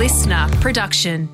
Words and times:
listener 0.00 0.48
production. 0.62 1.28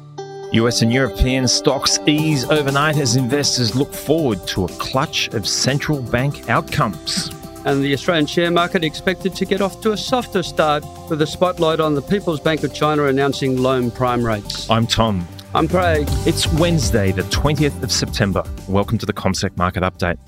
US 0.52 0.82
and 0.82 0.92
European 0.92 1.46
stocks 1.46 2.00
ease 2.04 2.44
overnight 2.50 2.96
as 2.96 3.14
investors 3.14 3.76
look 3.76 3.94
forward 3.94 4.44
to 4.48 4.64
a 4.64 4.68
clutch 4.70 5.28
of 5.28 5.46
central 5.46 6.02
bank 6.02 6.50
outcomes. 6.50 7.30
And 7.64 7.80
the 7.80 7.92
Australian 7.92 8.26
share 8.26 8.50
market 8.50 8.82
expected 8.82 9.36
to 9.36 9.44
get 9.44 9.60
off 9.60 9.80
to 9.82 9.92
a 9.92 9.96
softer 9.96 10.42
start 10.42 10.84
with 11.08 11.22
a 11.22 11.28
spotlight 11.28 11.78
on 11.78 11.94
the 11.94 12.02
People's 12.02 12.40
Bank 12.40 12.64
of 12.64 12.74
China 12.74 13.04
announcing 13.04 13.56
loan 13.56 13.92
prime 13.92 14.26
rates. 14.26 14.68
I'm 14.68 14.88
Tom. 14.88 15.28
I'm 15.54 15.68
Craig. 15.68 16.08
It's 16.26 16.52
Wednesday, 16.54 17.12
the 17.12 17.22
20th 17.22 17.84
of 17.84 17.92
September. 17.92 18.42
Welcome 18.66 18.98
to 18.98 19.06
the 19.06 19.12
CommSec 19.12 19.56
Market 19.56 19.84
Update. 19.84 20.18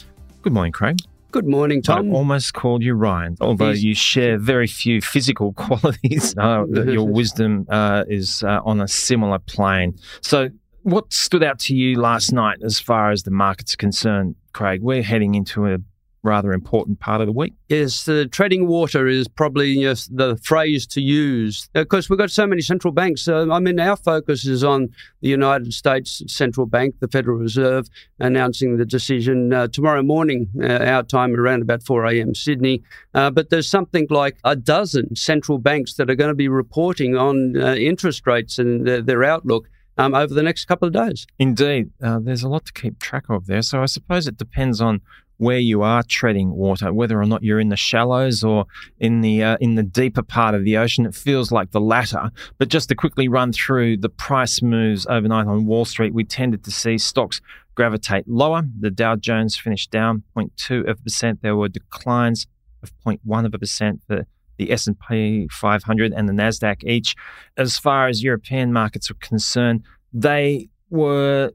Good 0.42 0.52
morning, 0.52 0.70
Craig. 0.70 1.00
Good 1.30 1.46
morning, 1.46 1.82
Tom. 1.82 2.10
I 2.10 2.16
almost 2.16 2.54
called 2.54 2.82
you 2.82 2.94
Ryan, 2.94 3.36
although 3.40 3.70
you 3.70 3.94
share 3.94 4.38
very 4.38 4.66
few 4.66 5.02
physical 5.02 5.52
qualities. 5.64 6.34
Uh, 6.38 6.64
your 6.66 7.06
wisdom 7.20 7.66
uh, 7.68 8.04
is 8.08 8.42
uh, 8.42 8.60
on 8.64 8.80
a 8.80 8.88
similar 8.88 9.38
plane. 9.38 9.98
So, 10.22 10.48
what 10.84 11.12
stood 11.12 11.42
out 11.42 11.58
to 11.60 11.74
you 11.74 12.00
last 12.00 12.32
night 12.32 12.58
as 12.64 12.80
far 12.80 13.10
as 13.10 13.24
the 13.24 13.30
market's 13.30 13.76
concerned, 13.76 14.36
Craig? 14.54 14.80
We're 14.82 15.02
heading 15.02 15.34
into 15.34 15.66
a 15.66 15.78
rather 16.22 16.52
important 16.52 17.00
part 17.00 17.20
of 17.20 17.26
the 17.26 17.32
week. 17.32 17.54
Yes, 17.68 18.04
the 18.04 18.26
treading 18.26 18.66
water 18.66 19.06
is 19.06 19.28
probably 19.28 19.70
yes, 19.70 20.06
the 20.06 20.36
phrase 20.42 20.86
to 20.88 21.00
use 21.00 21.68
because 21.72 22.10
we've 22.10 22.18
got 22.18 22.30
so 22.30 22.46
many 22.46 22.60
central 22.60 22.92
banks. 22.92 23.28
Uh, 23.28 23.46
I 23.50 23.60
mean, 23.60 23.78
our 23.78 23.96
focus 23.96 24.46
is 24.46 24.64
on 24.64 24.88
the 25.20 25.28
United 25.28 25.72
States 25.72 26.22
Central 26.26 26.66
Bank, 26.66 26.96
the 27.00 27.08
Federal 27.08 27.38
Reserve, 27.38 27.88
announcing 28.18 28.76
the 28.76 28.84
decision 28.84 29.52
uh, 29.52 29.68
tomorrow 29.68 30.02
morning, 30.02 30.48
uh, 30.62 30.84
our 30.84 31.02
time 31.02 31.34
around 31.34 31.62
about 31.62 31.82
4 31.82 32.06
a.m. 32.06 32.34
Sydney. 32.34 32.82
Uh, 33.14 33.30
but 33.30 33.50
there's 33.50 33.68
something 33.68 34.06
like 34.10 34.38
a 34.44 34.56
dozen 34.56 35.14
central 35.14 35.58
banks 35.58 35.94
that 35.94 36.10
are 36.10 36.14
going 36.14 36.30
to 36.30 36.34
be 36.34 36.48
reporting 36.48 37.16
on 37.16 37.56
uh, 37.60 37.74
interest 37.74 38.26
rates 38.26 38.58
and 38.58 38.86
their, 38.86 39.02
their 39.02 39.24
outlook. 39.24 39.68
Um, 40.00 40.14
over 40.14 40.32
the 40.32 40.44
next 40.44 40.66
couple 40.66 40.86
of 40.86 40.94
days. 40.94 41.26
Indeed, 41.40 41.90
uh, 42.00 42.20
there's 42.20 42.44
a 42.44 42.48
lot 42.48 42.64
to 42.66 42.72
keep 42.72 43.00
track 43.00 43.24
of 43.28 43.46
there. 43.46 43.62
So 43.62 43.82
I 43.82 43.86
suppose 43.86 44.28
it 44.28 44.36
depends 44.36 44.80
on 44.80 45.00
where 45.38 45.58
you 45.58 45.82
are 45.82 46.02
treading 46.02 46.50
water, 46.50 46.92
whether 46.92 47.20
or 47.20 47.24
not 47.24 47.42
you're 47.42 47.60
in 47.60 47.68
the 47.68 47.76
shallows 47.76 48.44
or 48.44 48.66
in 49.00 49.20
the 49.22 49.42
uh, 49.42 49.56
in 49.60 49.76
the 49.76 49.82
deeper 49.82 50.22
part 50.22 50.54
of 50.54 50.64
the 50.64 50.76
ocean. 50.76 51.06
It 51.06 51.14
feels 51.14 51.50
like 51.50 51.70
the 51.70 51.80
latter. 51.80 52.30
But 52.58 52.68
just 52.68 52.88
to 52.90 52.94
quickly 52.94 53.28
run 53.28 53.52
through 53.52 53.98
the 53.98 54.08
price 54.08 54.60
moves 54.60 55.06
overnight 55.06 55.46
on 55.46 55.66
Wall 55.66 55.84
Street, 55.84 56.12
we 56.12 56.24
tended 56.24 56.64
to 56.64 56.70
see 56.70 56.98
stocks 56.98 57.40
gravitate 57.74 58.28
lower. 58.28 58.64
The 58.80 58.90
Dow 58.90 59.16
Jones 59.16 59.56
finished 59.56 59.90
down 59.90 60.24
0.2 60.36 60.88
of 60.88 60.98
a 60.98 61.02
percent. 61.02 61.42
There 61.42 61.56
were 61.56 61.68
declines 61.68 62.46
of 62.82 62.92
0.1 63.06 63.46
of 63.46 63.54
a 63.54 63.58
percent 63.58 64.02
for 64.06 64.26
the 64.56 64.72
S&P 64.72 65.48
500 65.52 66.12
and 66.12 66.28
the 66.28 66.32
Nasdaq 66.32 66.82
each. 66.82 67.14
As 67.56 67.78
far 67.78 68.08
as 68.08 68.22
European 68.24 68.72
markets 68.72 69.10
are 69.10 69.14
concerned, 69.14 69.84
they 70.12 70.68
were, 70.90 71.52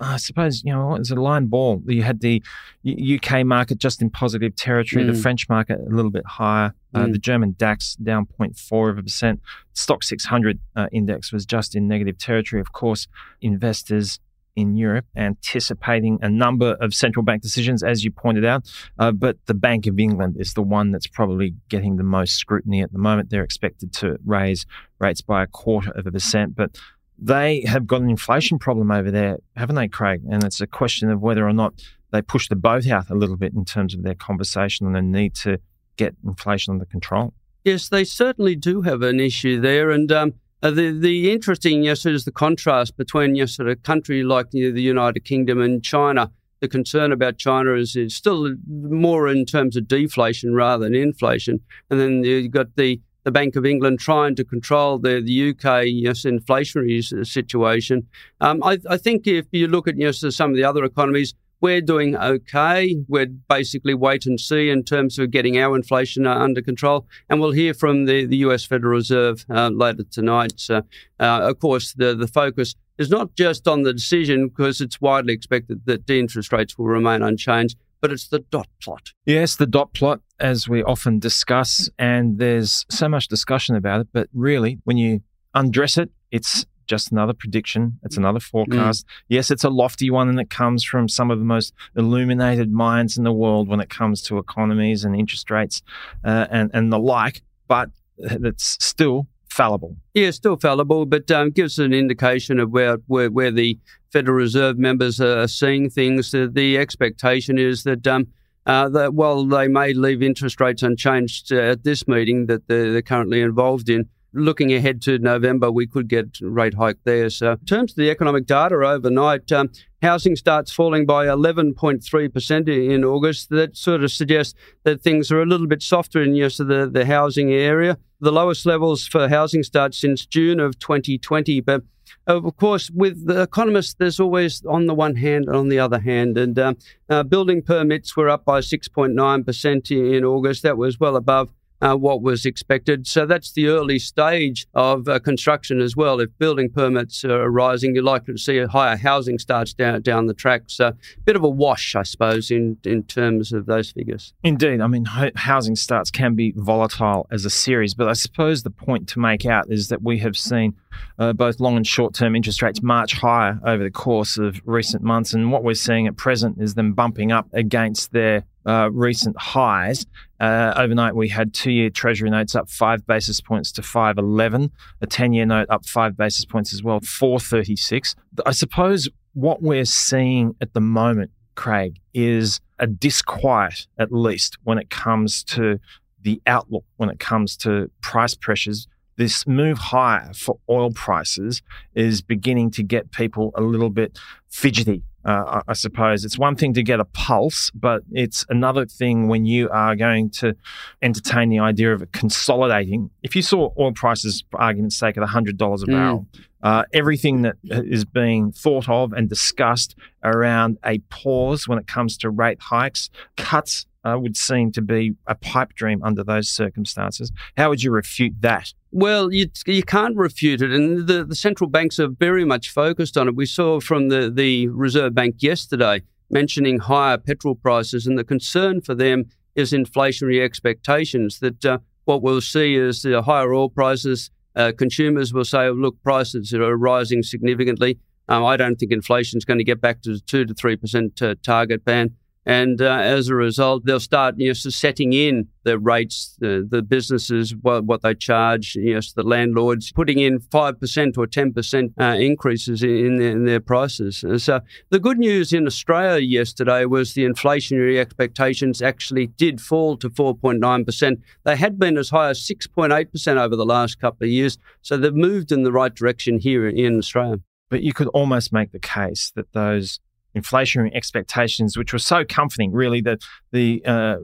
I 0.00 0.16
suppose, 0.16 0.62
you 0.64 0.72
know, 0.72 0.94
it 0.94 1.00
was 1.00 1.10
a 1.10 1.16
line 1.16 1.46
ball. 1.46 1.82
You 1.86 2.02
had 2.02 2.20
the 2.20 2.42
UK 2.84 3.44
market 3.44 3.78
just 3.78 4.00
in 4.00 4.10
positive 4.10 4.54
territory, 4.54 5.04
the 5.04 5.12
Mm. 5.12 5.22
French 5.22 5.48
market 5.48 5.80
a 5.80 5.94
little 5.94 6.10
bit 6.10 6.24
higher, 6.24 6.72
uh, 6.94 7.06
Mm. 7.06 7.12
the 7.12 7.18
German 7.18 7.54
DAX 7.58 7.96
down 7.96 8.26
0.4 8.26 8.88
of 8.90 8.98
a 8.98 9.02
percent. 9.02 9.40
Stoxx 9.74 10.04
600 10.04 10.60
uh, 10.76 10.86
index 10.92 11.32
was 11.32 11.44
just 11.44 11.74
in 11.74 11.88
negative 11.88 12.16
territory. 12.18 12.60
Of 12.60 12.72
course, 12.72 13.08
investors 13.40 14.20
in 14.54 14.74
Europe 14.74 15.04
anticipating 15.16 16.18
a 16.22 16.30
number 16.30 16.76
of 16.80 16.94
central 16.94 17.22
bank 17.22 17.42
decisions, 17.42 17.82
as 17.82 18.04
you 18.04 18.10
pointed 18.10 18.44
out. 18.44 18.62
Uh, 18.98 19.12
but 19.12 19.36
the 19.46 19.52
Bank 19.52 19.86
of 19.86 19.98
England 19.98 20.36
is 20.38 20.54
the 20.54 20.62
one 20.62 20.92
that's 20.92 21.06
probably 21.06 21.54
getting 21.68 21.96
the 21.96 22.02
most 22.02 22.36
scrutiny 22.36 22.80
at 22.82 22.90
the 22.92 22.98
moment. 22.98 23.28
They're 23.28 23.42
expected 23.44 23.92
to 23.94 24.18
raise 24.24 24.64
rates 24.98 25.20
by 25.20 25.42
a 25.42 25.46
quarter 25.46 25.90
of 25.90 26.06
a 26.06 26.10
percent, 26.12 26.56
but 26.56 26.78
they 27.18 27.64
have 27.66 27.86
got 27.86 28.02
an 28.02 28.10
inflation 28.10 28.58
problem 28.58 28.90
over 28.90 29.10
there, 29.10 29.38
haven't 29.56 29.76
they, 29.76 29.88
Craig? 29.88 30.22
And 30.30 30.44
it's 30.44 30.60
a 30.60 30.66
question 30.66 31.10
of 31.10 31.20
whether 31.20 31.46
or 31.46 31.52
not 31.52 31.74
they 32.12 32.22
push 32.22 32.48
the 32.48 32.56
boat 32.56 32.86
out 32.86 33.10
a 33.10 33.14
little 33.14 33.36
bit 33.36 33.52
in 33.54 33.64
terms 33.64 33.94
of 33.94 34.02
their 34.02 34.14
conversation 34.14 34.86
on 34.86 34.92
the 34.92 35.02
need 35.02 35.34
to 35.36 35.58
get 35.96 36.14
inflation 36.24 36.72
under 36.72 36.84
control. 36.84 37.32
Yes, 37.64 37.88
they 37.88 38.04
certainly 38.04 38.54
do 38.54 38.82
have 38.82 39.02
an 39.02 39.18
issue 39.18 39.60
there, 39.60 39.90
and 39.90 40.12
um, 40.12 40.34
uh, 40.62 40.70
the 40.70 40.92
the 40.92 41.32
interesting 41.32 41.82
yes 41.82 42.06
is 42.06 42.24
the 42.24 42.32
contrast 42.32 42.96
between 42.96 43.34
yes 43.34 43.56
sort 43.56 43.68
of 43.68 43.72
a 43.72 43.76
country 43.76 44.22
like 44.22 44.46
you 44.52 44.68
know, 44.68 44.74
the 44.74 44.82
United 44.82 45.24
Kingdom 45.24 45.60
and 45.60 45.82
China. 45.82 46.30
The 46.60 46.68
concern 46.68 47.12
about 47.12 47.36
China 47.36 47.74
is, 47.74 47.96
is 47.96 48.14
still 48.14 48.54
more 48.66 49.28
in 49.28 49.44
terms 49.44 49.76
of 49.76 49.88
deflation 49.88 50.54
rather 50.54 50.84
than 50.84 50.94
inflation, 50.94 51.60
and 51.90 52.00
then 52.00 52.24
you've 52.24 52.50
got 52.50 52.76
the 52.76 53.00
the 53.26 53.32
Bank 53.32 53.56
of 53.56 53.66
England 53.66 53.98
trying 53.98 54.36
to 54.36 54.44
control 54.44 55.00
the, 55.00 55.20
the 55.20 55.50
UK 55.50 55.86
yes, 55.86 56.22
inflationary 56.22 57.02
situation. 57.26 58.06
Um, 58.40 58.62
I, 58.62 58.78
I 58.88 58.96
think 58.96 59.26
if 59.26 59.46
you 59.50 59.66
look 59.66 59.88
at 59.88 59.98
yes, 59.98 60.24
some 60.30 60.50
of 60.50 60.56
the 60.56 60.62
other 60.62 60.84
economies, 60.84 61.34
we're 61.60 61.80
doing 61.80 62.16
okay. 62.16 62.96
We're 63.08 63.26
basically 63.26 63.94
wait 63.94 64.26
and 64.26 64.38
see 64.38 64.70
in 64.70 64.84
terms 64.84 65.18
of 65.18 65.32
getting 65.32 65.58
our 65.58 65.74
inflation 65.74 66.24
uh, 66.24 66.36
under 66.36 66.62
control. 66.62 67.04
And 67.28 67.40
we'll 67.40 67.50
hear 67.50 67.74
from 67.74 68.04
the, 68.04 68.26
the 68.26 68.36
US 68.48 68.64
Federal 68.64 68.92
Reserve 68.92 69.44
uh, 69.50 69.70
later 69.70 70.04
tonight. 70.04 70.52
So, 70.54 70.82
uh, 71.18 71.40
of 71.50 71.58
course, 71.58 71.94
the, 71.94 72.14
the 72.14 72.28
focus 72.28 72.76
is 72.96 73.10
not 73.10 73.34
just 73.34 73.66
on 73.66 73.82
the 73.82 73.92
decision 73.92 74.46
because 74.46 74.80
it's 74.80 75.00
widely 75.00 75.34
expected 75.34 75.84
that 75.86 76.06
the 76.06 76.20
interest 76.20 76.52
rates 76.52 76.78
will 76.78 76.86
remain 76.86 77.22
unchanged, 77.22 77.76
but 78.00 78.12
it's 78.12 78.28
the 78.28 78.40
dot 78.40 78.68
plot. 78.82 79.12
Yes, 79.24 79.56
the 79.56 79.66
dot 79.66 79.92
plot, 79.94 80.20
as 80.38 80.68
we 80.68 80.82
often 80.82 81.18
discuss, 81.18 81.88
and 81.98 82.38
there's 82.38 82.84
so 82.90 83.08
much 83.08 83.28
discussion 83.28 83.76
about 83.76 84.00
it, 84.00 84.08
but 84.12 84.28
really, 84.32 84.78
when 84.84 84.96
you 84.96 85.20
undress 85.54 85.96
it, 85.98 86.10
it's 86.30 86.66
just 86.86 87.10
another 87.10 87.32
prediction. 87.32 87.98
It's 88.04 88.16
another 88.16 88.40
forecast. 88.40 89.06
Yes, 89.28 89.50
it's 89.50 89.64
a 89.64 89.70
lofty 89.70 90.10
one, 90.10 90.28
and 90.28 90.38
it 90.38 90.50
comes 90.50 90.84
from 90.84 91.08
some 91.08 91.30
of 91.30 91.38
the 91.38 91.44
most 91.44 91.74
illuminated 91.96 92.70
minds 92.72 93.18
in 93.18 93.24
the 93.24 93.32
world 93.32 93.68
when 93.68 93.80
it 93.80 93.90
comes 93.90 94.22
to 94.22 94.38
economies 94.38 95.04
and 95.04 95.16
interest 95.16 95.50
rates 95.50 95.82
uh, 96.24 96.46
and, 96.50 96.70
and 96.72 96.92
the 96.92 96.98
like, 96.98 97.42
but 97.66 97.90
it's 98.18 98.76
still 98.84 99.26
fallible. 99.56 99.96
Yeah, 100.14 100.30
still 100.30 100.56
fallible, 100.56 101.06
but 101.06 101.30
um, 101.30 101.50
gives 101.50 101.78
an 101.78 101.92
indication 101.92 102.60
of 102.60 102.70
where, 102.70 102.96
where 103.06 103.30
where 103.30 103.50
the 103.50 103.78
Federal 104.12 104.36
Reserve 104.36 104.78
members 104.78 105.20
are 105.20 105.48
seeing 105.48 105.90
things. 105.90 106.30
The, 106.30 106.48
the 106.52 106.78
expectation 106.78 107.58
is 107.58 107.82
that 107.84 108.06
um, 108.06 108.28
uh, 108.66 108.88
that 108.90 109.14
while 109.14 109.44
they 109.44 109.68
may 109.68 109.94
leave 109.94 110.22
interest 110.22 110.60
rates 110.60 110.82
unchanged 110.82 111.52
uh, 111.52 111.56
at 111.56 111.84
this 111.84 112.06
meeting 112.06 112.46
that 112.46 112.68
they're, 112.68 112.92
they're 112.92 113.02
currently 113.02 113.40
involved 113.40 113.88
in, 113.88 114.08
looking 114.32 114.72
ahead 114.72 115.00
to 115.02 115.18
November, 115.18 115.70
we 115.70 115.86
could 115.86 116.08
get 116.08 116.38
rate 116.40 116.74
hike 116.74 116.98
there. 117.04 117.30
So, 117.30 117.52
in 117.52 117.66
terms 117.66 117.92
of 117.92 117.96
the 117.96 118.10
economic 118.10 118.46
data 118.46 118.76
overnight, 118.76 119.50
um, 119.52 119.70
housing 120.02 120.36
starts 120.36 120.72
falling 120.72 121.06
by 121.06 121.26
11.3% 121.26 122.92
in 122.92 123.04
August. 123.04 123.50
That 123.50 123.76
sort 123.76 124.04
of 124.04 124.12
suggests 124.12 124.54
that 124.84 125.00
things 125.00 125.30
are 125.32 125.42
a 125.42 125.46
little 125.46 125.66
bit 125.66 125.82
softer 125.82 126.22
in 126.22 126.34
yes, 126.34 126.58
the, 126.58 126.88
the 126.92 127.06
housing 127.06 127.52
area. 127.52 127.98
The 128.20 128.32
lowest 128.32 128.66
levels 128.66 129.06
for 129.06 129.28
housing 129.28 129.62
starts 129.62 129.98
since 129.98 130.24
June 130.24 130.60
of 130.60 130.78
2020. 130.78 131.60
But 131.60 131.82
of 132.26 132.56
course, 132.56 132.90
with 132.90 133.26
the 133.26 133.42
economists, 133.42 133.94
there's 133.94 134.20
always 134.20 134.64
on 134.66 134.86
the 134.86 134.94
one 134.94 135.16
hand 135.16 135.46
and 135.46 135.56
on 135.56 135.68
the 135.68 135.78
other 135.78 135.98
hand. 135.98 136.38
And 136.38 136.58
um, 136.58 136.76
uh, 137.08 137.22
building 137.22 137.62
permits 137.62 138.16
were 138.16 138.28
up 138.28 138.44
by 138.44 138.60
6.9% 138.60 140.16
in 140.16 140.24
August. 140.24 140.62
That 140.62 140.76
was 140.76 140.98
well 140.98 141.16
above 141.16 141.50
uh, 141.80 141.94
what 141.94 142.22
was 142.22 142.46
expected. 142.46 143.06
So 143.06 143.26
that's 143.26 143.52
the 143.52 143.68
early 143.68 143.98
stage 143.98 144.66
of 144.74 145.08
uh, 145.08 145.18
construction 145.18 145.80
as 145.80 145.96
well. 145.96 146.20
If 146.20 146.30
building 146.38 146.70
permits 146.70 147.24
are 147.24 147.50
rising, 147.50 147.94
you're 147.94 148.04
likely 148.04 148.34
to 148.34 148.38
see 148.38 148.58
a 148.58 148.68
higher 148.68 148.96
housing 148.96 149.38
starts 149.38 149.74
down 149.74 150.02
down 150.02 150.26
the 150.26 150.34
track. 150.34 150.62
So 150.66 150.88
a 150.88 150.94
bit 151.24 151.36
of 151.36 151.44
a 151.44 151.48
wash, 151.48 151.94
I 151.94 152.02
suppose, 152.02 152.50
in 152.50 152.78
in 152.84 153.02
terms 153.04 153.52
of 153.52 153.66
those 153.66 153.90
figures. 153.90 154.32
Indeed. 154.42 154.80
I 154.80 154.86
mean, 154.86 155.04
ho- 155.04 155.30
housing 155.34 155.76
starts 155.76 156.10
can 156.10 156.34
be 156.34 156.52
volatile 156.56 157.26
as 157.30 157.44
a 157.44 157.50
series, 157.50 157.94
but 157.94 158.08
I 158.08 158.14
suppose 158.14 158.62
the 158.62 158.70
point 158.70 159.08
to 159.08 159.18
make 159.18 159.44
out 159.46 159.66
is 159.68 159.88
that 159.88 160.02
we 160.02 160.18
have 160.18 160.36
seen 160.36 160.74
uh, 161.18 161.32
both 161.32 161.60
long 161.60 161.76
and 161.76 161.86
short 161.86 162.14
term 162.14 162.34
interest 162.34 162.62
rates 162.62 162.82
march 162.82 163.14
higher 163.14 163.60
over 163.64 163.82
the 163.82 163.90
course 163.90 164.38
of 164.38 164.60
recent 164.64 165.02
months. 165.02 165.34
And 165.34 165.52
what 165.52 165.64
we're 165.64 165.74
seeing 165.74 166.06
at 166.06 166.16
present 166.16 166.60
is 166.60 166.74
them 166.74 166.94
bumping 166.94 167.32
up 167.32 167.48
against 167.52 168.12
their 168.12 168.44
uh, 168.66 168.90
recent 168.92 169.38
highs. 169.38 170.06
Uh, 170.40 170.74
overnight, 170.76 171.14
we 171.14 171.28
had 171.28 171.54
two 171.54 171.70
year 171.70 171.88
Treasury 171.88 172.30
notes 172.30 172.54
up 172.54 172.68
five 172.68 173.06
basis 173.06 173.40
points 173.40 173.72
to 173.72 173.82
511, 173.82 174.70
a 175.00 175.06
10 175.06 175.32
year 175.32 175.46
note 175.46 175.68
up 175.70 175.86
five 175.86 176.16
basis 176.16 176.44
points 176.44 176.74
as 176.74 176.82
well, 176.82 177.00
436. 177.00 178.16
I 178.44 178.50
suppose 178.50 179.08
what 179.34 179.62
we're 179.62 179.84
seeing 179.84 180.54
at 180.60 180.74
the 180.74 180.80
moment, 180.80 181.30
Craig, 181.54 182.00
is 182.12 182.60
a 182.78 182.86
disquiet, 182.86 183.86
at 183.98 184.12
least 184.12 184.58
when 184.64 184.78
it 184.78 184.90
comes 184.90 185.44
to 185.44 185.78
the 186.22 186.42
outlook, 186.46 186.84
when 186.96 187.08
it 187.08 187.20
comes 187.20 187.56
to 187.58 187.90
price 188.02 188.34
pressures. 188.34 188.88
This 189.16 189.46
move 189.46 189.78
higher 189.78 190.32
for 190.34 190.58
oil 190.68 190.90
prices 190.90 191.62
is 191.94 192.20
beginning 192.20 192.70
to 192.72 192.82
get 192.82 193.12
people 193.12 193.50
a 193.54 193.62
little 193.62 193.88
bit 193.88 194.18
fidgety 194.50 195.02
uh, 195.26 195.60
I 195.66 195.72
suppose 195.72 196.24
it's 196.24 196.38
one 196.38 196.54
thing 196.56 196.72
to 196.74 196.82
get 196.82 197.00
a 197.00 197.04
pulse, 197.04 197.70
but 197.74 198.02
it's 198.12 198.46
another 198.48 198.86
thing 198.86 199.26
when 199.28 199.44
you 199.44 199.68
are 199.70 199.96
going 199.96 200.30
to 200.30 200.54
entertain 201.02 201.48
the 201.48 201.58
idea 201.58 201.92
of 201.92 202.10
consolidating. 202.12 203.10
If 203.22 203.34
you 203.34 203.42
saw 203.42 203.72
oil 203.78 203.92
prices, 203.92 204.44
for 204.50 204.60
argument's 204.60 204.96
sake, 204.96 205.16
at 205.16 205.24
$100 205.24 205.82
a 205.82 205.86
Mm. 205.86 205.90
barrel, 205.90 206.26
uh, 206.62 206.84
everything 206.92 207.42
that 207.42 207.56
is 207.64 208.04
being 208.04 208.52
thought 208.52 208.88
of 208.88 209.12
and 209.12 209.28
discussed 209.28 209.96
around 210.22 210.78
a 210.84 210.98
pause 211.10 211.66
when 211.66 211.78
it 211.78 211.86
comes 211.86 212.16
to 212.18 212.30
rate 212.30 212.60
hikes, 212.60 213.10
cuts 213.36 213.86
uh, 214.04 214.16
would 214.16 214.36
seem 214.36 214.70
to 214.70 214.80
be 214.80 215.14
a 215.26 215.34
pipe 215.34 215.72
dream 215.74 216.00
under 216.04 216.22
those 216.22 216.48
circumstances. 216.48 217.32
How 217.56 217.68
would 217.70 217.82
you 217.82 217.90
refute 217.90 218.34
that? 218.42 218.72
Well, 218.98 219.30
you, 219.30 219.48
you 219.66 219.82
can't 219.82 220.16
refute 220.16 220.62
it, 220.62 220.72
and 220.72 221.06
the, 221.06 221.22
the 221.22 221.34
central 221.34 221.68
banks 221.68 222.00
are 222.00 222.08
very 222.08 222.46
much 222.46 222.70
focused 222.70 223.18
on 223.18 223.28
it. 223.28 223.36
We 223.36 223.44
saw 223.44 223.78
from 223.78 224.08
the, 224.08 224.30
the 224.30 224.68
Reserve 224.68 225.14
Bank 225.14 225.42
yesterday 225.42 226.00
mentioning 226.30 226.78
higher 226.78 227.18
petrol 227.18 227.56
prices, 227.56 228.06
and 228.06 228.18
the 228.18 228.24
concern 228.24 228.80
for 228.80 228.94
them 228.94 229.26
is 229.54 229.72
inflationary 229.72 230.42
expectations 230.42 231.40
that 231.40 231.62
uh, 231.62 231.78
what 232.06 232.22
we'll 232.22 232.40
see 232.40 232.74
is 232.74 233.02
the 233.02 233.20
higher 233.20 233.52
oil 233.52 233.68
prices. 233.68 234.30
Uh, 234.54 234.72
consumers 234.74 235.30
will 235.30 235.44
say, 235.44 235.68
look, 235.68 236.02
prices 236.02 236.54
are 236.54 236.74
rising 236.74 237.22
significantly. 237.22 237.98
Um, 238.30 238.46
I 238.46 238.56
don't 238.56 238.76
think 238.76 238.92
inflation 238.92 239.36
is 239.36 239.44
going 239.44 239.58
to 239.58 239.64
get 239.64 239.82
back 239.82 240.00
to 240.04 240.14
the 240.14 240.20
2 240.20 240.46
to 240.46 240.54
3% 240.54 241.20
uh, 241.20 241.34
target 241.42 241.84
band. 241.84 242.12
And 242.46 242.80
uh, 242.80 242.98
as 243.00 243.28
a 243.28 243.34
result, 243.34 243.84
they'll 243.84 243.98
start 243.98 244.36
you 244.38 244.48
know, 244.48 244.52
setting 244.54 245.12
in 245.12 245.48
the 245.64 245.80
rates, 245.80 246.36
the, 246.38 246.64
the 246.68 246.80
businesses, 246.80 247.56
what, 247.56 247.84
what 247.84 248.02
they 248.02 248.14
charge, 248.14 248.74
the 248.74 249.22
landlords 249.24 249.90
putting 249.90 250.20
in 250.20 250.38
5% 250.38 251.18
or 251.18 251.26
10% 251.26 251.92
uh, 252.00 252.04
increases 252.18 252.84
in, 252.84 253.16
their, 253.16 253.32
in 253.32 253.46
their 253.46 253.58
prices. 253.58 254.22
And 254.22 254.40
so 254.40 254.60
the 254.90 255.00
good 255.00 255.18
news 255.18 255.52
in 255.52 255.66
Australia 255.66 256.20
yesterday 256.20 256.84
was 256.84 257.14
the 257.14 257.24
inflationary 257.24 257.98
expectations 257.98 258.80
actually 258.80 259.26
did 259.26 259.60
fall 259.60 259.96
to 259.96 260.08
4.9%. 260.08 261.20
They 261.42 261.56
had 261.56 261.80
been 261.80 261.98
as 261.98 262.10
high 262.10 262.30
as 262.30 262.38
6.8% 262.46 263.36
over 263.38 263.56
the 263.56 263.66
last 263.66 263.98
couple 263.98 264.24
of 264.24 264.30
years. 264.30 264.56
So 264.82 264.96
they've 264.96 265.12
moved 265.12 265.50
in 265.50 265.64
the 265.64 265.72
right 265.72 265.92
direction 265.92 266.38
here 266.38 266.68
in 266.68 266.96
Australia. 266.98 267.40
But 267.68 267.82
you 267.82 267.92
could 267.92 268.06
almost 268.08 268.52
make 268.52 268.70
the 268.70 268.78
case 268.78 269.32
that 269.34 269.52
those 269.52 269.98
inflationary 270.36 270.94
expectations, 270.94 271.76
which 271.76 271.92
were 271.92 271.98
so 271.98 272.24
comforting, 272.24 272.72
really, 272.72 273.00
that 273.00 273.22
the 273.52 273.82
uh, 273.84 274.16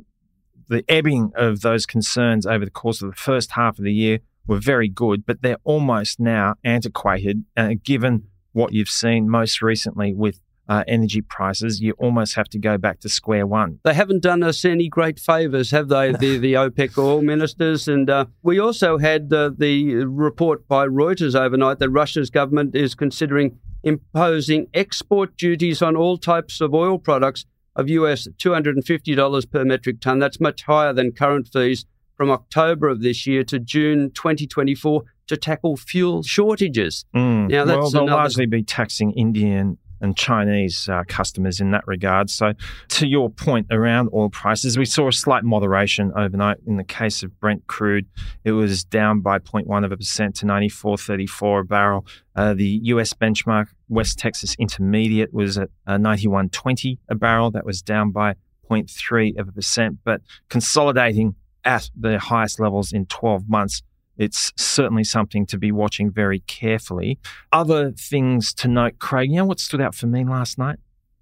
the 0.68 0.84
ebbing 0.88 1.32
of 1.34 1.60
those 1.60 1.86
concerns 1.86 2.46
over 2.46 2.64
the 2.64 2.70
course 2.70 3.02
of 3.02 3.10
the 3.10 3.16
first 3.16 3.52
half 3.52 3.78
of 3.78 3.84
the 3.84 3.92
year 3.92 4.20
were 4.46 4.58
very 4.58 4.88
good, 4.88 5.24
but 5.26 5.42
they're 5.42 5.58
almost 5.64 6.20
now 6.20 6.54
antiquated, 6.64 7.44
uh, 7.56 7.74
given 7.82 8.24
what 8.52 8.72
you've 8.72 8.88
seen 8.88 9.28
most 9.28 9.62
recently 9.62 10.12
with. 10.14 10.40
Uh, 10.68 10.84
energy 10.86 11.20
prices, 11.20 11.80
you 11.80 11.92
almost 11.98 12.36
have 12.36 12.48
to 12.48 12.56
go 12.56 12.78
back 12.78 13.00
to 13.00 13.08
square 13.08 13.44
one. 13.44 13.80
They 13.82 13.92
haven't 13.92 14.22
done 14.22 14.44
us 14.44 14.64
any 14.64 14.88
great 14.88 15.18
favours, 15.18 15.72
have 15.72 15.88
they, 15.88 16.12
the, 16.12 16.38
the 16.38 16.54
OPEC 16.54 16.96
oil 16.96 17.20
ministers? 17.20 17.88
And 17.88 18.08
uh, 18.08 18.26
we 18.42 18.60
also 18.60 18.96
had 18.96 19.30
uh, 19.32 19.50
the 19.58 20.04
report 20.04 20.68
by 20.68 20.86
Reuters 20.86 21.34
overnight 21.34 21.80
that 21.80 21.90
Russia's 21.90 22.30
government 22.30 22.76
is 22.76 22.94
considering 22.94 23.58
imposing 23.82 24.68
export 24.74 25.36
duties 25.36 25.82
on 25.82 25.96
all 25.96 26.16
types 26.18 26.60
of 26.60 26.74
oil 26.74 26.98
products 26.98 27.44
of 27.76 27.88
US 27.88 28.28
$250 28.38 29.50
per 29.50 29.64
metric 29.64 30.00
tonne. 30.00 30.18
That's 30.18 30.40
much 30.40 30.62
higher 30.64 30.92
than 30.92 31.12
current 31.12 31.48
fees 31.52 31.86
from 32.16 32.30
October 32.30 32.88
of 32.88 33.00
this 33.02 33.26
year 33.26 33.44
to 33.44 33.58
June 33.58 34.10
2024 34.10 35.02
to 35.28 35.36
tackle 35.36 35.76
fuel 35.76 36.22
shortages. 36.22 37.04
Mm. 37.14 37.48
Now, 37.48 37.64
that's 37.64 37.76
well, 37.78 37.90
they'll 37.90 38.02
another- 38.02 38.16
largely 38.16 38.46
be 38.46 38.62
taxing 38.62 39.12
Indian 39.12 39.78
and 40.02 40.16
Chinese 40.16 40.88
uh, 40.88 41.04
customers 41.08 41.60
in 41.60 41.70
that 41.70 41.86
regard. 41.86 42.28
So, 42.28 42.52
to 42.88 43.06
your 43.06 43.30
point 43.30 43.68
around 43.70 44.10
oil 44.12 44.28
prices, 44.28 44.76
we 44.76 44.84
saw 44.84 45.08
a 45.08 45.12
slight 45.12 45.44
moderation 45.44 46.12
overnight. 46.16 46.58
In 46.66 46.76
the 46.76 46.84
case 46.84 47.22
of 47.22 47.38
Brent 47.40 47.66
crude, 47.68 48.06
it 48.44 48.52
was 48.52 48.84
down 48.84 49.20
by 49.20 49.38
0.1 49.38 49.84
of 49.84 49.92
a 49.92 49.96
percent 49.96 50.36
to 50.36 50.46
94.34 50.46 51.60
a 51.60 51.64
barrel. 51.64 52.06
Uh, 52.34 52.54
the 52.54 52.80
US 52.84 53.12
benchmark 53.12 53.68
West 53.88 54.18
Texas 54.18 54.56
Intermediate 54.58 55.32
was 55.32 55.56
at 55.56 55.70
uh, 55.86 55.96
91.20 55.96 56.98
a 57.08 57.14
barrel. 57.14 57.50
That 57.50 57.64
was 57.64 57.80
down 57.80 58.10
by 58.10 58.34
0.3 58.68 59.38
of 59.38 59.48
a 59.48 59.52
percent, 59.52 59.98
but 60.04 60.20
consolidating 60.48 61.36
at 61.64 61.90
the 61.98 62.18
highest 62.18 62.58
levels 62.58 62.92
in 62.92 63.06
12 63.06 63.48
months 63.48 63.82
it's 64.22 64.52
certainly 64.56 65.04
something 65.04 65.46
to 65.46 65.58
be 65.58 65.72
watching 65.72 66.10
very 66.10 66.40
carefully. 66.40 67.18
Other 67.52 67.92
things 67.92 68.54
to 68.54 68.68
note, 68.68 68.98
Craig, 68.98 69.30
you 69.30 69.36
know 69.36 69.44
what 69.44 69.60
stood 69.60 69.80
out 69.80 69.94
for 69.94 70.06
me 70.06 70.24
last 70.24 70.58
night? 70.58 70.78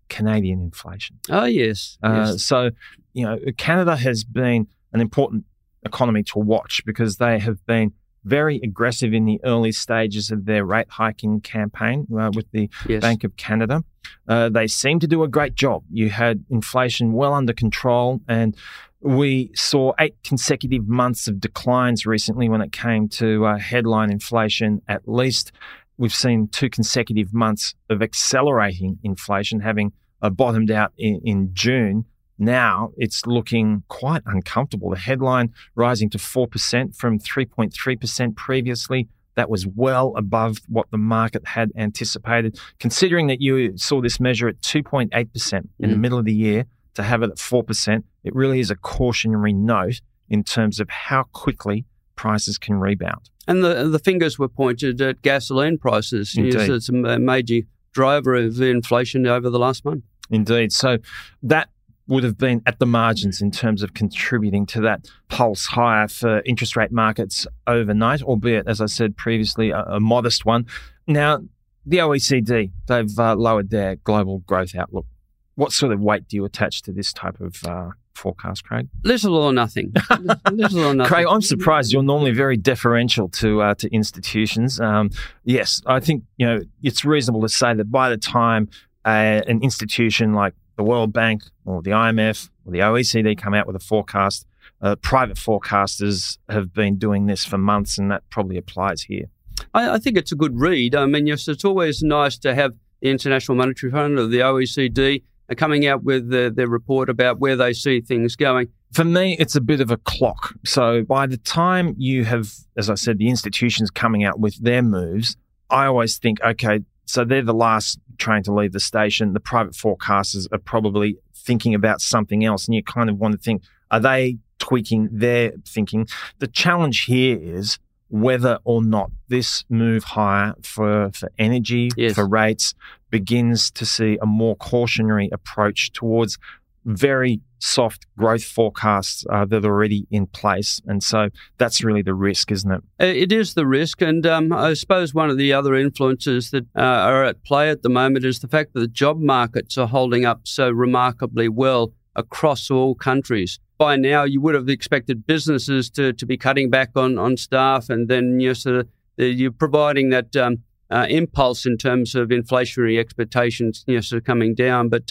Canadian 0.09 0.61
inflation. 0.61 1.19
Oh, 1.31 1.45
yes. 1.45 1.97
Uh, 2.03 2.33
yes. 2.33 2.43
So, 2.43 2.71
you 3.13 3.25
know, 3.25 3.39
Canada 3.57 3.97
has 3.97 4.25
been 4.25 4.67
an 4.93 5.01
important 5.01 5.45
economy 5.85 6.23
to 6.25 6.39
watch 6.39 6.83
because 6.85 7.17
they 7.17 7.39
have 7.39 7.65
been 7.67 7.93
very 8.25 8.61
aggressive 8.63 9.13
in 9.13 9.25
the 9.25 9.41
early 9.45 9.73
stages 9.73 10.31
of 10.31 10.45
their 10.45 10.65
rate 10.65 10.89
hiking 10.91 11.41
campaign 11.41 12.07
uh, 12.19 12.31
with 12.35 12.51
the 12.53 12.69
yes. 12.89 13.01
Bank 13.01 13.25
of 13.25 13.37
Canada. 13.37 13.85
Uh, 14.29 14.49
they 14.49 14.67
seem 14.67 14.99
to 15.01 15.07
do 15.07 15.23
a 15.23 15.29
great 15.29 15.55
job. 15.55 15.83
You 15.91 16.11
had 16.11 16.45
inflation 16.51 17.13
well 17.13 17.35
under 17.35 17.53
control, 17.53 18.21
and 18.29 18.57
we 19.01 19.51
saw 19.55 19.93
eight 19.99 20.17
consecutive 20.25 20.87
months 20.87 21.27
of 21.27 21.41
declines 21.41 22.07
recently 22.07 22.49
when 22.49 22.61
it 22.61 22.73
came 22.73 23.09
to 23.09 23.47
uh, 23.47 23.59
headline 23.59 24.11
inflation, 24.11 24.83
at 24.89 25.09
least. 25.09 25.53
We've 25.97 26.15
seen 26.15 26.49
two 26.49 26.71
consecutive 26.71 27.35
months 27.35 27.75
of 27.89 28.03
accelerating 28.03 28.99
inflation, 29.03 29.61
having 29.61 29.93
uh, 30.23 30.31
bottomed 30.31 30.71
out 30.71 30.93
in, 30.97 31.21
in 31.25 31.51
June. 31.53 32.05
Now 32.41 32.91
it's 32.97 33.27
looking 33.27 33.83
quite 33.89 34.23
uncomfortable. 34.27 34.91
The 34.91 34.97
headline 34.99 35.53
rising 35.75 36.09
to 36.11 36.19
4% 36.19 36.97
from 36.97 37.19
3.3% 37.19 38.35
previously. 38.37 39.09
That 39.37 39.49
was 39.51 39.67
well 39.67 40.13
above 40.17 40.59
what 40.69 40.91
the 40.91 40.99
market 40.99 41.47
had 41.47 41.71
anticipated. 41.77 42.59
Considering 42.79 43.27
that 43.29 43.41
you 43.41 43.77
saw 43.77 44.01
this 44.01 44.19
measure 44.19 44.49
at 44.49 44.61
2.8% 44.63 45.69
in 45.79 45.91
the 45.91 45.97
Mm. 45.97 46.01
middle 46.01 46.19
of 46.19 46.25
the 46.25 46.35
year, 46.35 46.65
to 46.95 47.03
have 47.03 47.23
it 47.23 47.31
at 47.31 47.39
4%, 47.39 48.05
it 48.25 48.35
really 48.35 48.59
is 48.61 48.71
a 48.71 48.77
cautionary 48.77 49.53
note 49.53 50.01
in 50.29 50.43
terms 50.43 50.81
of 50.81 50.89
how 50.91 51.23
quickly 51.33 51.85
prices 52.17 52.59
can 52.59 52.75
rebound. 52.81 53.31
And 53.47 53.63
the 53.65 53.89
the 53.89 53.99
fingers 53.99 54.39
were 54.39 54.49
pointed 54.49 55.01
at 55.01 55.23
gasoline 55.23 55.79
prices. 55.79 56.35
Yes, 56.37 56.55
Indeed. 56.55 56.71
it's 56.71 56.89
a 56.89 57.19
major 57.19 57.61
driver 57.93 58.35
of 58.35 58.61
inflation 58.61 59.27
over 59.27 59.49
the 59.51 59.59
last 59.59 59.85
month. 59.85 60.05
Indeed. 60.31 60.73
So 60.73 60.99
that 61.43 61.69
would 62.11 62.25
have 62.25 62.37
been 62.37 62.61
at 62.67 62.79
the 62.81 62.87
margins 62.87 63.41
in 63.41 63.51
terms 63.51 63.83
of 63.83 63.95
contributing 63.95 64.67
to 64.67 64.81
that 64.81 65.09
pulse 65.29 65.67
higher 65.67 66.09
for 66.09 66.43
interest 66.45 66.77
rate 66.77 66.91
markets 66.91 67.47
overnight, 67.67 68.21
albeit, 68.21 68.67
as 68.67 68.81
I 68.81 68.87
said 68.87 69.17
previously, 69.17 69.71
a, 69.71 69.83
a 69.85 70.01
modest 70.01 70.45
one. 70.45 70.67
Now, 71.07 71.39
the 71.87 71.99
OECD, 71.99 72.73
they've 72.87 73.19
uh, 73.19 73.37
lowered 73.37 73.71
their 73.71 73.97
global 73.97 74.41
growth 74.41 74.75
outlook. 74.75 75.07
What 75.55 75.73
sort 75.73 75.93
of 75.93 76.01
weight 76.01 76.27
do 76.29 76.37
you 76.37 76.45
attach 76.45 76.83
to 76.83 76.93
this 76.93 77.13
type 77.13 77.41
of 77.41 77.63
uh, 77.65 77.91
forecast, 78.15 78.65
Craig? 78.65 78.89
Little 79.05 79.37
or 79.37 79.53
nothing. 79.53 79.93
Little 80.51 80.85
or 80.85 80.95
nothing. 80.95 81.09
Craig, 81.09 81.27
I'm 81.29 81.43
surprised. 81.43 81.93
You're 81.93 82.03
normally 82.03 82.33
very 82.33 82.57
deferential 82.57 83.29
to 83.29 83.63
uh, 83.63 83.75
to 83.77 83.89
institutions. 83.95 84.81
Um, 84.81 85.11
yes, 85.45 85.81
I 85.87 86.01
think 86.01 86.25
you 86.39 86.47
know 86.47 86.61
it's 86.83 87.05
reasonable 87.05 87.43
to 87.43 87.49
say 87.49 87.75
that 87.75 87.91
by 87.91 88.11
the 88.11 88.17
time 88.17 88.69
uh, 89.05 89.43
an 89.47 89.63
institution 89.63 90.35
like 90.35 90.55
the 90.81 90.85
World 90.85 91.13
Bank 91.13 91.43
or 91.67 91.83
the 91.83 91.91
IMF 91.91 92.49
or 92.65 92.73
the 92.73 92.79
OECD 92.79 93.37
come 93.37 93.53
out 93.53 93.67
with 93.67 93.77
a 93.77 93.81
forecast, 93.81 94.47
uh, 94.81 94.97
private 94.97 95.37
forecasters 95.37 96.39
have 96.49 96.73
been 96.73 96.97
doing 96.97 97.27
this 97.27 97.45
for 97.45 97.59
months, 97.59 97.99
and 97.99 98.11
that 98.11 98.23
probably 98.31 98.57
applies 98.57 99.03
here. 99.03 99.27
I, 99.75 99.91
I 99.91 99.99
think 99.99 100.17
it's 100.17 100.33
a 100.33 100.37
good 100.37 100.59
read. 100.59 100.95
I 100.95 101.05
mean, 101.05 101.27
yes, 101.27 101.49
it's 101.49 101.67
always 101.67 102.03
nice 102.03 102.39
to 102.39 102.55
have 102.55 102.73
the 103.03 103.11
International 103.11 103.59
Monetary 103.59 103.93
Fund 103.93 104.19
or 104.19 104.27
the 104.27 104.39
OECD 104.39 105.23
uh, 105.51 105.55
coming 105.55 105.87
out 105.87 106.03
with 106.03 106.31
the, 106.31 106.51
their 106.55 106.69
report 106.69 107.11
about 107.11 107.41
where 107.41 107.57
they 107.57 107.75
see 107.75 108.01
things 108.01 108.35
going. 108.35 108.69
For 108.91 109.05
me, 109.05 109.37
it's 109.39 109.55
a 109.55 109.61
bit 109.61 109.83
of 109.83 109.91
a 109.91 109.99
clock. 109.99 110.55
So 110.65 111.03
by 111.03 111.27
the 111.27 111.37
time 111.37 111.95
you 111.99 112.25
have, 112.25 112.55
as 112.79 112.89
I 112.89 112.95
said, 112.95 113.19
the 113.19 113.29
institutions 113.29 113.91
coming 113.91 114.25
out 114.25 114.41
with 114.41 114.57
their 114.65 114.83
moves, 114.83 115.37
I 115.69 115.85
always 115.85 116.17
think, 116.17 116.41
okay, 116.43 116.81
so 117.05 117.25
they're 117.25 117.43
the 117.43 117.53
last 117.53 117.99
train 118.21 118.43
to 118.45 118.53
leave 118.55 118.73
the 118.73 118.81
station. 118.81 119.33
The 119.33 119.41
private 119.41 119.73
forecasters 119.75 120.47
are 120.53 120.59
probably 120.59 121.19
thinking 121.35 121.75
about 121.75 122.01
something 122.01 122.45
else. 122.45 122.67
And 122.67 122.75
you 122.75 122.83
kind 122.85 123.11
of 123.11 123.19
want 123.19 123.33
to 123.33 123.39
think, 123.39 123.63
are 123.91 124.01
they 124.01 124.37
tweaking 124.59 125.09
their 125.11 125.53
thinking? 125.67 126.07
The 126.39 126.47
challenge 126.47 127.05
here 127.05 127.39
is 127.41 127.79
whether 128.09 128.59
or 128.65 128.83
not 128.83 129.11
this 129.29 129.65
move 129.69 130.03
higher 130.05 130.55
for, 130.63 131.11
for 131.13 131.31
energy, 131.39 131.91
Yes. 131.97 132.15
for 132.15 132.27
rates, 132.27 132.75
begins 133.11 133.71
to 133.73 133.87
see 133.87 134.19
a 134.21 134.27
more 134.27 134.57
cautionary 134.57 135.29
approach 135.33 135.93
towards 135.93 136.37
very 136.85 137.41
soft 137.59 138.07
growth 138.17 138.45
forecasts 138.45 139.25
uh, 139.31 139.45
that 139.45 139.65
are 139.65 139.69
already 139.69 140.07
in 140.11 140.27
place. 140.27 140.81
And 140.87 141.03
so 141.03 141.29
that's 141.59 141.85
really 141.85 142.03
the 142.03 142.15
risk, 142.15 142.51
isn't 142.51 142.71
it? 142.71 142.83
It 142.99 143.33
is 143.33 143.55
the 143.55 143.67
risk. 143.67 144.01
And 144.01 144.27
um, 144.27 144.53
I 144.53 144.75
suppose 144.75 145.15
one 145.15 145.31
of 145.31 145.37
the 145.37 145.53
other 145.53 145.75
influences 145.75 146.51
that 146.51 146.65
uh, 146.77 146.81
are 146.81 147.25
at 147.25 147.45
play 147.45 147.71
at 147.71 147.83
the 147.83 147.89
moment 147.91 148.25
is 148.25 148.41
the 148.41 148.49
fact 148.49 148.73
that 148.73 148.81
the 148.81 148.89
job 148.89 149.21
markets 149.21 149.77
are 149.77 149.89
holding 149.89 150.25
up 150.25 150.41
so 150.45 150.71
remarkably 150.71 151.49
well 151.49 151.93
across 152.17 152.71
all 152.71 152.95
countries. 152.95 153.59
By 153.79 153.97
now, 153.97 154.25
you 154.25 154.41
would 154.41 154.55
have 154.55 154.69
expected 154.69 155.27
businesses 155.27 155.91
to, 155.91 156.13
to 156.13 156.27
be 156.27 156.37
cutting 156.37 156.71
back 156.71 156.91
on, 156.97 157.19
on 157.19 157.37
staff, 157.37 157.89
and 157.89 158.09
then 158.09 158.41
you're, 158.41 158.55
sort 158.55 158.77
of, 158.77 158.89
you're 159.17 159.53
providing 159.53 160.11
that 160.11 160.37
um, 160.37 160.59
uh, 160.91 161.07
impulse 161.09 161.65
in 161.65 161.79
terms 161.79 162.15
of 162.15 162.29
inflationary 162.29 162.99
expectations 162.99 163.85
you 163.87 163.95
know, 163.95 164.01
sort 164.01 164.21
of 164.21 164.27
coming 164.27 164.55
down. 164.55 164.89
But 164.89 165.11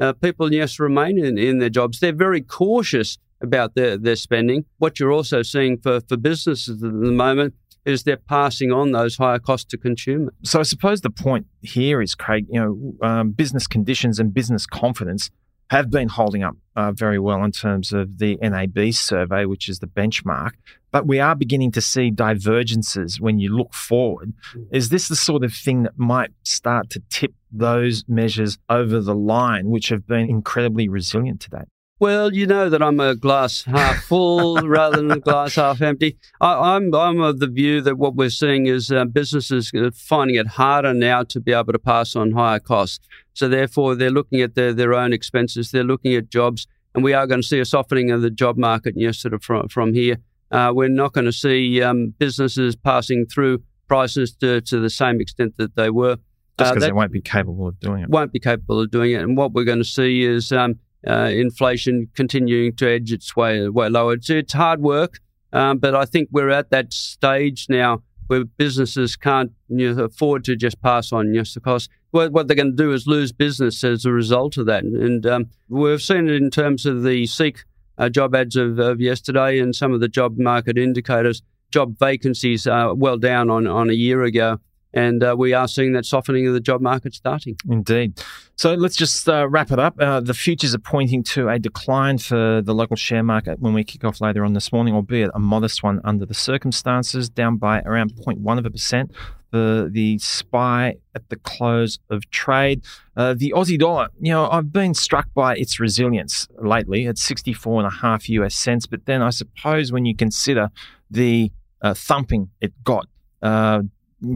uh, 0.00 0.12
people, 0.14 0.52
yes, 0.52 0.80
remain 0.80 1.18
in, 1.18 1.38
in 1.38 1.58
their 1.58 1.70
jobs. 1.70 2.00
They're 2.00 2.12
very 2.12 2.40
cautious 2.40 3.18
about 3.42 3.74
their, 3.74 3.96
their 3.96 4.16
spending. 4.16 4.64
What 4.78 4.98
you're 4.98 5.12
also 5.12 5.42
seeing 5.42 5.78
for, 5.78 6.00
for 6.00 6.16
businesses 6.16 6.82
at 6.82 6.90
the 6.90 7.12
moment 7.12 7.54
is 7.84 8.02
they're 8.02 8.16
passing 8.16 8.72
on 8.72 8.92
those 8.92 9.16
higher 9.16 9.38
costs 9.38 9.70
to 9.70 9.78
consumers. 9.78 10.34
So 10.44 10.60
I 10.60 10.64
suppose 10.64 11.00
the 11.00 11.10
point 11.10 11.46
here 11.62 12.02
is, 12.02 12.14
Craig, 12.14 12.46
you 12.50 12.60
know, 12.60 13.06
um, 13.06 13.30
business 13.30 13.66
conditions 13.66 14.18
and 14.18 14.34
business 14.34 14.66
confidence 14.66 15.30
have 15.70 15.88
been 15.88 16.08
holding 16.08 16.42
up 16.42 16.56
uh, 16.74 16.90
very 16.92 17.18
well 17.18 17.44
in 17.44 17.52
terms 17.52 17.92
of 17.92 18.18
the 18.18 18.36
NAB 18.42 18.92
survey, 18.92 19.44
which 19.44 19.68
is 19.68 19.78
the 19.78 19.86
benchmark. 19.86 20.52
But 20.90 21.06
we 21.06 21.20
are 21.20 21.36
beginning 21.36 21.70
to 21.72 21.80
see 21.80 22.10
divergences 22.10 23.20
when 23.20 23.38
you 23.38 23.56
look 23.56 23.72
forward. 23.72 24.32
Mm. 24.52 24.66
Is 24.72 24.88
this 24.88 25.08
the 25.08 25.16
sort 25.16 25.44
of 25.44 25.54
thing 25.54 25.84
that 25.84 25.96
might 25.96 26.32
start 26.42 26.90
to 26.90 27.02
tip 27.08 27.32
those 27.52 28.04
measures 28.08 28.58
over 28.68 29.00
the 29.00 29.14
line, 29.14 29.70
which 29.70 29.88
have 29.88 30.06
been 30.06 30.28
incredibly 30.28 30.88
resilient 30.88 31.40
to 31.42 31.50
date? 31.50 31.68
Well, 32.00 32.32
you 32.32 32.46
know 32.46 32.70
that 32.70 32.82
I'm 32.82 32.98
a 32.98 33.14
glass 33.14 33.64
half 33.64 34.04
full 34.04 34.56
rather 34.66 34.96
than 34.96 35.10
a 35.10 35.20
glass 35.20 35.56
half 35.56 35.82
empty. 35.82 36.16
I, 36.40 36.76
am 36.76 36.94
I'm, 36.94 36.94
I'm 36.94 37.20
of 37.20 37.40
the 37.40 37.46
view 37.46 37.82
that 37.82 37.98
what 37.98 38.14
we're 38.14 38.30
seeing 38.30 38.66
is 38.66 38.90
uh, 38.90 39.04
businesses 39.04 39.70
finding 39.94 40.36
it 40.36 40.46
harder 40.46 40.94
now 40.94 41.24
to 41.24 41.40
be 41.40 41.52
able 41.52 41.74
to 41.74 41.78
pass 41.78 42.16
on 42.16 42.32
higher 42.32 42.58
costs. 42.58 43.06
So 43.34 43.48
therefore, 43.48 43.94
they're 43.94 44.10
looking 44.10 44.40
at 44.40 44.54
their, 44.54 44.72
their 44.72 44.94
own 44.94 45.12
expenses. 45.12 45.72
They're 45.72 45.84
looking 45.84 46.14
at 46.14 46.30
jobs, 46.30 46.66
and 46.94 47.04
we 47.04 47.12
are 47.12 47.26
going 47.26 47.42
to 47.42 47.46
see 47.46 47.60
a 47.60 47.66
softening 47.66 48.10
of 48.10 48.22
the 48.22 48.30
job 48.30 48.56
market. 48.56 48.96
You 48.96 49.08
know, 49.08 49.12
sort 49.12 49.34
of 49.34 49.42
from 49.42 49.68
from 49.68 49.92
here, 49.92 50.16
uh, 50.50 50.72
we're 50.74 50.88
not 50.88 51.12
going 51.12 51.26
to 51.26 51.32
see 51.32 51.82
um, 51.82 52.14
businesses 52.18 52.76
passing 52.76 53.26
through 53.26 53.62
prices 53.88 54.32
to, 54.36 54.60
to 54.62 54.78
the 54.80 54.88
same 54.88 55.20
extent 55.20 55.56
that 55.58 55.76
they 55.76 55.90
were. 55.90 56.16
Just 56.60 56.74
because 56.74 56.84
uh, 56.84 56.86
they 56.86 56.92
won't 56.92 57.12
be 57.12 57.20
capable 57.20 57.68
of 57.68 57.80
doing 57.80 58.02
it. 58.02 58.08
Won't 58.08 58.32
be 58.32 58.38
capable 58.38 58.80
of 58.80 58.90
doing 58.90 59.12
it. 59.12 59.22
And 59.22 59.36
what 59.36 59.52
we're 59.52 59.64
going 59.64 59.78
to 59.78 59.84
see 59.84 60.22
is 60.22 60.52
um, 60.52 60.78
uh, 61.06 61.30
inflation 61.32 62.08
continuing 62.14 62.76
to 62.76 62.88
edge 62.88 63.12
its 63.12 63.34
way, 63.34 63.68
way 63.68 63.88
lower. 63.88 64.14
It's, 64.14 64.30
it's 64.30 64.52
hard 64.52 64.80
work, 64.80 65.18
um, 65.52 65.78
but 65.78 65.94
I 65.94 66.04
think 66.04 66.28
we're 66.30 66.50
at 66.50 66.70
that 66.70 66.92
stage 66.92 67.66
now 67.68 68.02
where 68.30 68.44
businesses 68.44 69.16
can't 69.16 69.50
you 69.68 69.92
know, 69.92 70.04
afford 70.04 70.44
to 70.44 70.54
just 70.54 70.80
pass 70.82 71.12
on 71.12 71.34
just 71.34 71.54
the 71.54 71.60
cost. 71.60 71.90
What, 72.12 72.30
what 72.30 72.46
they're 72.46 72.56
going 72.56 72.76
to 72.76 72.82
do 72.82 72.92
is 72.92 73.08
lose 73.08 73.32
business 73.32 73.82
as 73.82 74.04
a 74.04 74.12
result 74.12 74.56
of 74.56 74.66
that. 74.66 74.84
And 74.84 75.26
um, 75.26 75.50
we've 75.68 76.00
seen 76.00 76.28
it 76.28 76.36
in 76.36 76.48
terms 76.48 76.86
of 76.86 77.02
the 77.02 77.26
Seek 77.26 77.64
uh, 77.98 78.08
job 78.08 78.36
ads 78.36 78.54
of, 78.54 78.78
of, 78.78 79.00
yesterday 79.00 79.58
and 79.58 79.74
some 79.74 79.92
of 79.92 79.98
the 79.98 80.08
job 80.08 80.38
market 80.38 80.78
indicators. 80.78 81.42
Job 81.72 81.98
vacancies 81.98 82.68
are 82.68 82.94
well 82.94 83.18
down 83.18 83.50
on, 83.50 83.66
on 83.66 83.90
a 83.90 83.94
year 83.94 84.22
ago. 84.22 84.60
And 84.92 85.22
uh, 85.22 85.36
we 85.38 85.52
are 85.52 85.68
seeing 85.68 85.92
that 85.92 86.04
softening 86.04 86.46
of 86.46 86.54
the 86.54 86.60
job 86.60 86.80
market 86.80 87.14
starting. 87.14 87.56
Indeed. 87.68 88.20
So 88.56 88.74
let's 88.74 88.96
just 88.96 89.28
uh, 89.28 89.48
wrap 89.48 89.70
it 89.70 89.78
up. 89.78 89.94
Uh, 89.98 90.20
the 90.20 90.34
futures 90.34 90.74
are 90.74 90.80
pointing 90.80 91.22
to 91.24 91.48
a 91.48 91.58
decline 91.58 92.18
for 92.18 92.60
the 92.60 92.74
local 92.74 92.96
share 92.96 93.22
market 93.22 93.60
when 93.60 93.72
we 93.72 93.84
kick 93.84 94.04
off 94.04 94.20
later 94.20 94.44
on 94.44 94.52
this 94.52 94.72
morning, 94.72 94.94
albeit 94.94 95.30
a 95.34 95.38
modest 95.38 95.82
one 95.82 96.00
under 96.04 96.26
the 96.26 96.34
circumstances, 96.34 97.28
down 97.28 97.56
by 97.56 97.80
around 97.82 98.14
0.1 98.14 98.58
of 98.58 98.66
a 98.66 98.70
percent. 98.70 99.12
The, 99.52 99.88
the 99.90 100.16
SPI 100.18 100.98
at 101.14 101.28
the 101.28 101.36
close 101.36 101.98
of 102.08 102.30
trade. 102.30 102.84
Uh, 103.16 103.34
the 103.36 103.52
Aussie 103.56 103.78
dollar, 103.78 104.06
you 104.20 104.30
know, 104.30 104.48
I've 104.48 104.72
been 104.72 104.94
struck 104.94 105.26
by 105.34 105.56
its 105.56 105.80
resilience 105.80 106.46
lately 106.58 107.08
at 107.08 107.18
64 107.18 107.80
and 107.80 107.86
a 107.88 107.96
half 107.96 108.28
US 108.28 108.54
cents. 108.54 108.86
But 108.86 109.06
then 109.06 109.22
I 109.22 109.30
suppose 109.30 109.90
when 109.90 110.06
you 110.06 110.14
consider 110.14 110.70
the 111.10 111.50
uh, 111.82 111.94
thumping 111.94 112.50
it 112.60 112.72
got 112.84 113.08
uh, 113.42 113.82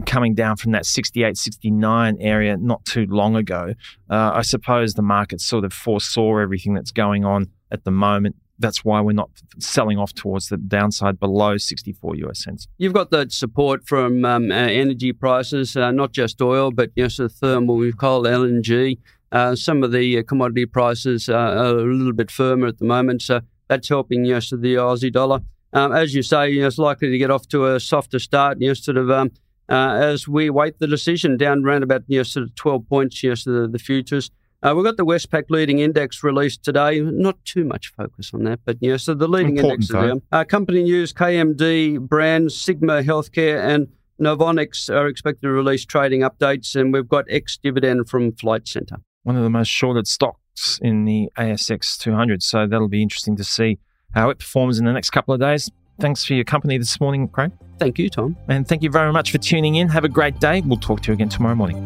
coming 0.05 0.33
down 0.33 0.57
from 0.57 0.71
that 0.71 0.85
68, 0.85 1.37
69 1.37 2.17
area 2.19 2.57
not 2.57 2.83
too 2.85 3.05
long 3.09 3.35
ago. 3.35 3.73
Uh, 4.09 4.31
I 4.33 4.41
suppose 4.41 4.93
the 4.93 5.01
market 5.01 5.41
sort 5.41 5.65
of 5.65 5.73
foresaw 5.73 6.37
everything 6.37 6.73
that's 6.73 6.91
going 6.91 7.25
on 7.25 7.47
at 7.71 7.83
the 7.83 7.91
moment. 7.91 8.35
That's 8.57 8.85
why 8.85 9.01
we're 9.01 9.11
not 9.11 9.29
selling 9.59 9.97
off 9.97 10.13
towards 10.13 10.47
the 10.47 10.57
downside 10.57 11.19
below 11.19 11.57
64 11.57 12.15
US 12.15 12.43
cents. 12.43 12.67
You've 12.77 12.93
got 12.93 13.11
the 13.11 13.27
support 13.29 13.85
from 13.85 14.23
um, 14.23 14.49
uh, 14.49 14.55
energy 14.55 15.11
prices, 15.11 15.75
uh, 15.75 15.91
not 15.91 16.13
just 16.13 16.41
oil, 16.41 16.71
but 16.71 16.91
you 16.95 17.03
know, 17.03 17.09
so 17.09 17.27
thermal, 17.27 17.75
we've 17.75 17.97
called 17.97 18.25
LNG. 18.25 18.97
Uh, 19.31 19.55
some 19.55 19.83
of 19.83 19.91
the 19.91 20.19
uh, 20.19 20.23
commodity 20.23 20.65
prices 20.65 21.27
are 21.27 21.57
a 21.57 21.73
little 21.73 22.13
bit 22.13 22.31
firmer 22.31 22.67
at 22.67 22.77
the 22.77 22.85
moment, 22.85 23.21
so 23.21 23.41
that's 23.67 23.89
helping 23.89 24.23
you 24.23 24.33
know, 24.33 24.39
so 24.39 24.55
the 24.55 24.75
Aussie 24.75 25.11
dollar. 25.11 25.41
Um, 25.73 25.91
as 25.91 26.15
you 26.15 26.23
say, 26.23 26.51
you 26.51 26.61
know, 26.61 26.67
it's 26.67 26.77
likely 26.77 27.09
to 27.09 27.17
get 27.17 27.29
off 27.29 27.49
to 27.49 27.65
a 27.73 27.79
softer 27.81 28.19
start. 28.19 28.61
You 28.61 28.69
know, 28.69 28.73
sort 28.75 28.95
of 28.95 29.11
um, 29.11 29.31
uh, 29.69 29.99
as 30.01 30.27
we 30.27 30.49
wait 30.49 30.79
the 30.79 30.87
decision 30.87 31.37
down 31.37 31.63
around 31.65 31.83
about 31.83 32.03
you 32.07 32.19
know, 32.19 32.23
sort 32.23 32.45
of 32.45 32.55
12 32.55 32.87
points, 32.87 33.23
yes, 33.23 33.43
the, 33.43 33.67
the 33.67 33.79
futures. 33.79 34.31
Uh, 34.63 34.73
we've 34.75 34.85
got 34.85 34.97
the 34.97 35.05
Westpac 35.05 35.43
leading 35.49 35.79
index 35.79 36.23
released 36.23 36.63
today. 36.63 36.99
Not 36.99 37.43
too 37.45 37.65
much 37.65 37.91
focus 37.95 38.31
on 38.33 38.43
that, 38.45 38.61
but 38.65 38.77
yeah, 38.79 38.97
so 38.97 39.13
the 39.13 39.27
leading 39.27 39.57
Important, 39.57 39.89
index 39.89 39.89
is 39.89 40.09
down. 40.09 40.21
Uh, 40.31 40.43
company 40.43 40.83
news 40.83 41.13
KMD, 41.13 41.99
Brands, 41.99 42.59
Sigma 42.59 43.03
Healthcare, 43.03 43.63
and 43.63 43.87
Novonix 44.19 44.89
are 44.89 45.07
expected 45.07 45.41
to 45.43 45.49
release 45.49 45.85
trading 45.85 46.21
updates, 46.21 46.75
and 46.75 46.93
we've 46.93 47.07
got 47.07 47.25
ex 47.29 47.57
dividend 47.57 48.09
from 48.09 48.31
Flight 48.31 48.67
Centre. 48.67 48.97
One 49.23 49.35
of 49.35 49.43
the 49.43 49.49
most 49.49 49.67
shorted 49.67 50.07
stocks 50.07 50.79
in 50.81 51.05
the 51.05 51.29
ASX 51.37 51.97
200, 51.99 52.41
so 52.41 52.65
that'll 52.65 52.87
be 52.87 53.03
interesting 53.03 53.35
to 53.35 53.43
see 53.43 53.77
how 54.13 54.29
it 54.29 54.39
performs 54.39 54.79
in 54.79 54.85
the 54.85 54.93
next 54.93 55.09
couple 55.09 55.33
of 55.33 55.39
days. 55.39 55.69
Thanks 55.99 56.25
for 56.25 56.33
your 56.33 56.43
company 56.43 56.77
this 56.77 56.99
morning, 56.99 57.27
Craig. 57.27 57.51
Thank 57.79 57.99
you, 57.99 58.09
Tom. 58.09 58.37
And 58.47 58.67
thank 58.67 58.83
you 58.83 58.89
very 58.89 59.11
much 59.11 59.31
for 59.31 59.37
tuning 59.37 59.75
in. 59.75 59.87
Have 59.89 60.03
a 60.03 60.09
great 60.09 60.39
day. 60.39 60.61
We'll 60.61 60.79
talk 60.79 61.01
to 61.01 61.07
you 61.09 61.13
again 61.13 61.29
tomorrow 61.29 61.55
morning. 61.55 61.85